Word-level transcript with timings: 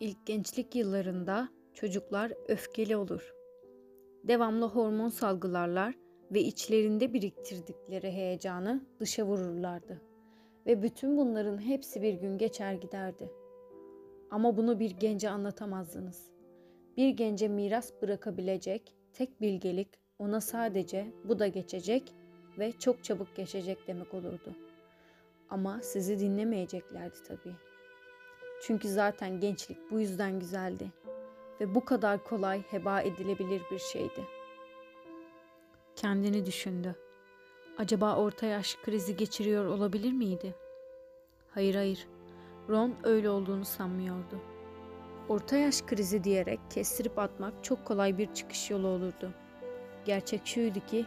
İlk 0.00 0.26
gençlik 0.26 0.76
yıllarında 0.76 1.48
çocuklar 1.74 2.32
öfkeli 2.48 2.96
olur. 2.96 3.34
Devamlı 4.24 4.66
hormon 4.66 5.08
salgılarlar 5.08 5.94
ve 6.30 6.40
içlerinde 6.40 7.12
biriktirdikleri 7.12 8.10
heyecanı 8.10 8.86
dışa 9.00 9.26
vururlardı. 9.26 10.02
Ve 10.66 10.82
bütün 10.82 11.16
bunların 11.16 11.58
hepsi 11.58 12.02
bir 12.02 12.14
gün 12.14 12.38
geçer 12.38 12.72
giderdi. 12.72 13.30
Ama 14.30 14.56
bunu 14.56 14.80
bir 14.80 14.90
gence 14.90 15.30
anlatamazdınız. 15.30 16.30
Bir 16.96 17.08
gence 17.08 17.48
miras 17.48 17.92
bırakabilecek 18.02 18.96
tek 19.12 19.40
bilgelik 19.40 19.88
ona 20.18 20.40
sadece 20.40 21.12
bu 21.24 21.38
da 21.38 21.46
geçecek 21.46 22.14
ve 22.58 22.72
çok 22.72 23.04
çabuk 23.04 23.36
geçecek 23.36 23.78
demek 23.86 24.14
olurdu. 24.14 24.56
Ama 25.50 25.80
sizi 25.82 26.18
dinlemeyeceklerdi 26.18 27.16
tabii. 27.28 27.65
Çünkü 28.66 28.88
zaten 28.88 29.40
gençlik 29.40 29.78
bu 29.90 30.00
yüzden 30.00 30.40
güzeldi 30.40 30.92
ve 31.60 31.74
bu 31.74 31.84
kadar 31.84 32.24
kolay 32.24 32.62
heba 32.70 33.00
edilebilir 33.00 33.62
bir 33.70 33.78
şeydi. 33.78 34.24
Kendini 35.96 36.46
düşündü. 36.46 36.96
Acaba 37.78 38.16
orta 38.16 38.46
yaş 38.46 38.76
krizi 38.76 39.16
geçiriyor 39.16 39.64
olabilir 39.64 40.12
miydi? 40.12 40.54
Hayır 41.50 41.74
hayır. 41.74 42.08
Ron 42.68 42.94
öyle 43.04 43.30
olduğunu 43.30 43.64
sanmıyordu. 43.64 44.40
Orta 45.28 45.56
yaş 45.56 45.82
krizi 45.82 46.24
diyerek 46.24 46.60
kestirip 46.70 47.18
atmak 47.18 47.64
çok 47.64 47.84
kolay 47.84 48.18
bir 48.18 48.34
çıkış 48.34 48.70
yolu 48.70 48.86
olurdu. 48.86 49.32
Gerçek 50.04 50.46
şuydu 50.46 50.80
ki 50.86 51.06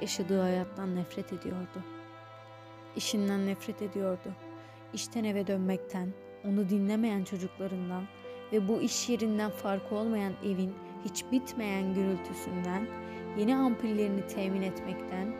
yaşadığı 0.00 0.40
hayattan 0.40 0.96
nefret 0.96 1.32
ediyordu. 1.32 1.84
İşinden 2.96 3.46
nefret 3.46 3.82
ediyordu. 3.82 4.32
İşten 4.94 5.24
eve 5.24 5.46
dönmekten, 5.46 6.12
onu 6.44 6.68
dinlemeyen 6.68 7.24
çocuklarından 7.24 8.02
ve 8.52 8.68
bu 8.68 8.80
iş 8.80 9.08
yerinden 9.08 9.50
farkı 9.50 9.94
olmayan 9.94 10.32
evin 10.44 10.74
hiç 11.04 11.24
bitmeyen 11.32 11.94
gürültüsünden, 11.94 12.86
yeni 13.38 13.56
ampullerini 13.56 14.26
temin 14.26 14.62
etmekten, 14.62 15.36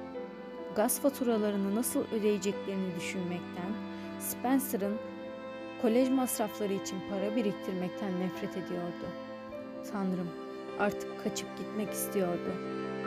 gaz 0.77 1.01
faturalarını 1.01 1.75
nasıl 1.75 2.05
ödeyeceklerini 2.13 2.97
düşünmekten, 2.97 3.73
Spencer'ın 4.21 4.97
kolej 5.83 6.09
masrafları 6.09 6.73
için 6.73 6.97
para 7.11 7.37
biriktirmekten 7.37 8.21
nefret 8.21 8.57
ediyordu. 8.57 9.07
Tanrım, 9.93 10.29
artık 10.79 11.25
kaçıp 11.25 11.59
gitmek 11.59 11.91
istiyordu. 11.91 12.53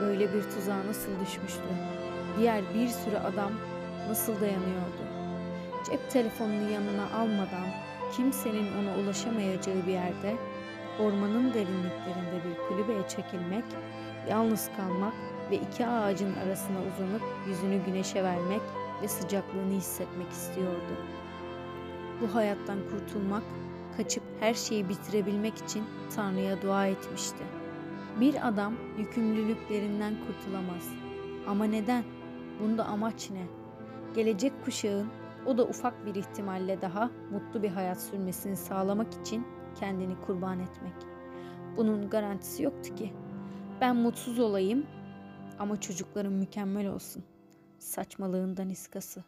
Böyle 0.01 0.33
bir 0.33 0.41
tuzağa 0.41 0.87
nasıl 0.87 1.11
düşmüştü? 1.25 1.61
Diğer 2.39 2.61
bir 2.73 2.87
sürü 2.87 3.15
adam 3.15 3.51
nasıl 4.09 4.41
dayanıyordu? 4.41 5.10
Cep 5.89 6.09
telefonunu 6.09 6.69
yanına 6.69 7.05
almadan 7.15 7.67
kimsenin 8.15 8.67
ona 8.81 9.03
ulaşamayacağı 9.03 9.87
bir 9.87 9.91
yerde 9.91 10.35
ormanın 10.99 11.53
derinliklerinde 11.53 12.41
bir 12.45 12.67
kulübeye 12.67 13.07
çekilmek, 13.07 13.63
yalnız 14.29 14.69
kalmak 14.77 15.13
ve 15.51 15.55
iki 15.55 15.87
ağacın 15.87 16.33
arasına 16.45 16.77
uzanıp 16.77 17.21
yüzünü 17.47 17.85
güneşe 17.85 18.23
vermek 18.23 18.61
ve 19.01 19.07
sıcaklığını 19.07 19.73
hissetmek 19.73 20.31
istiyordu. 20.31 20.95
Bu 22.21 22.35
hayattan 22.35 22.77
kurtulmak, 22.91 23.43
kaçıp 23.97 24.23
her 24.39 24.53
şeyi 24.53 24.89
bitirebilmek 24.89 25.57
için 25.57 25.83
Tanrı'ya 26.15 26.61
dua 26.61 26.87
etmişti. 26.87 27.43
Bir 28.19 28.47
adam 28.47 28.73
yükümlülüklerinden 28.97 30.13
kurtulamaz. 30.27 30.89
Ama 31.47 31.65
neden? 31.65 32.03
Bunda 32.59 32.85
amaç 32.85 33.29
ne? 33.29 33.45
Gelecek 34.15 34.65
kuşağın 34.65 35.07
o 35.45 35.57
da 35.57 35.63
ufak 35.63 36.05
bir 36.05 36.15
ihtimalle 36.15 36.81
daha 36.81 37.09
mutlu 37.31 37.63
bir 37.63 37.69
hayat 37.69 38.01
sürmesini 38.01 38.57
sağlamak 38.57 39.13
için 39.13 39.47
kendini 39.79 40.21
kurban 40.21 40.59
etmek. 40.59 40.93
Bunun 41.77 42.09
garantisi 42.09 42.63
yoktu 42.63 42.95
ki. 42.95 43.13
Ben 43.81 43.95
mutsuz 43.95 44.39
olayım 44.39 44.85
ama 45.59 45.81
çocuklarım 45.81 46.33
mükemmel 46.33 46.87
olsun. 46.87 47.23
Saçmalığından 47.79 48.69
iskası. 48.69 49.23